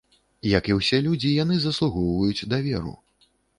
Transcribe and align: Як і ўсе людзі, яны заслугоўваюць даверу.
Як 0.51 0.69
і 0.71 0.77
ўсе 0.77 0.99
людзі, 1.09 1.35
яны 1.43 1.59
заслугоўваюць 1.67 2.47
даверу. 2.57 2.99